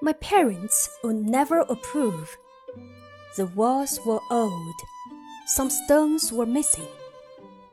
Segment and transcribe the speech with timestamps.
[0.00, 2.36] My parents would never approve.
[3.36, 4.74] The walls were old,
[5.46, 6.88] some stones were missing,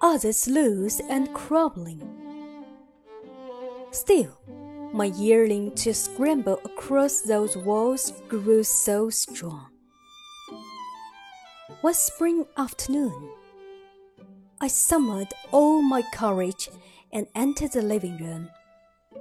[0.00, 2.00] others loose and crumbling.
[3.90, 4.38] Still,
[4.92, 9.66] my yearning to scramble across those walls grew so strong.
[11.82, 13.30] One spring afternoon,
[14.60, 16.68] I summoned all my courage
[17.12, 18.48] and entered the living room,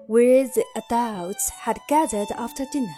[0.08, 2.96] where the adults had gathered after dinner.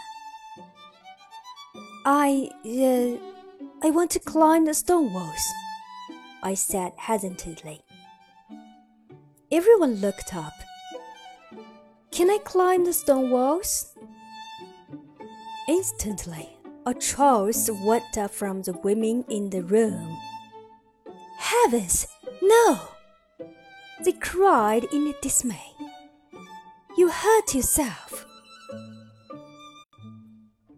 [2.05, 5.45] I, uh, I want to climb the stone walls,
[6.43, 7.81] I said hesitantly.
[9.51, 10.53] Everyone looked up
[12.11, 13.95] can I climb the stone walls?
[15.69, 16.49] Instantly,
[16.85, 20.19] a chorus went up from the women in the room.
[21.39, 22.05] Heavens,
[22.41, 22.81] no!
[24.03, 25.75] They cried in dismay.
[26.97, 28.25] You hurt yourself.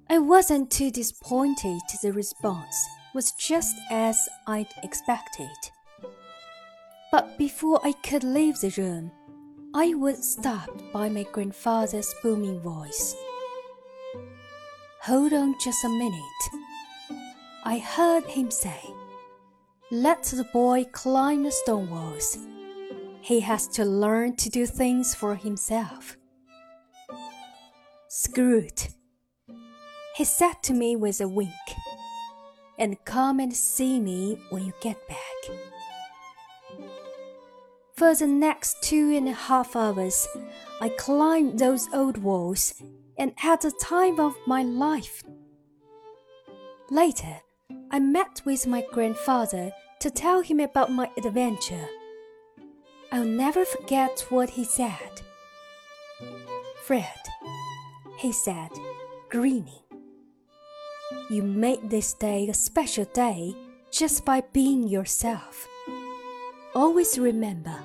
[0.09, 1.79] I wasn't too disappointed.
[2.01, 2.75] The response
[3.15, 5.55] was just as I'd expected.
[7.13, 9.11] But before I could leave the room,
[9.73, 13.15] I was stopped by my grandfather's booming voice.
[15.03, 16.43] Hold on just a minute.
[17.63, 18.81] I heard him say,
[19.91, 22.37] Let the boy climb the stone walls.
[23.23, 26.17] He has to learn to do things for himself.
[28.09, 28.89] Screwed,
[30.17, 31.53] he said to me with a wink,
[32.77, 35.55] and come and see me when you get back.
[37.95, 40.27] For the next two and a half hours,
[40.81, 42.73] I climbed those old walls
[43.17, 45.23] and had the time of my life.
[46.91, 47.37] Later,
[47.89, 51.87] I met with my grandfather to tell him about my adventure.
[53.13, 55.21] I'll never forget what he said.
[56.83, 57.21] Fred,
[58.17, 58.71] he said,
[59.29, 59.69] grinning,
[61.29, 63.55] you made this day a special day
[63.91, 65.67] just by being yourself.
[66.73, 67.77] Always remember,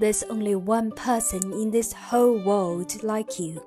[0.00, 3.62] there's only one person in this whole world like you.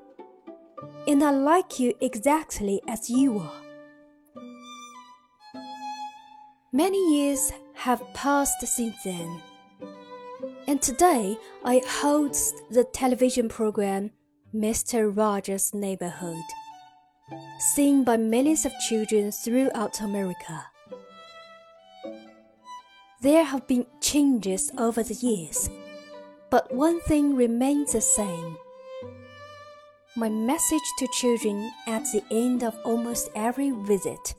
[1.07, 3.61] And I like you exactly as you are.
[6.73, 9.43] Many years have passed since then.
[10.71, 14.11] And today I host the television program
[14.55, 15.13] Mr.
[15.13, 16.45] Rogers' Neighborhood,
[17.75, 20.67] seen by millions of children throughout America.
[23.21, 25.69] There have been changes over the years,
[26.49, 28.55] but one thing remains the same.
[30.15, 34.35] My message to children at the end of almost every visit.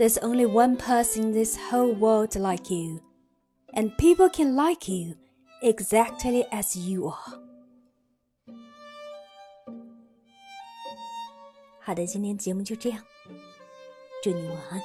[0.00, 3.00] There's only one person in this whole world like you,
[3.73, 5.15] and people can like you
[5.61, 7.39] exactly as you are.
[11.79, 13.03] 好的，今天节目就这样，
[14.23, 14.81] 祝你晚安。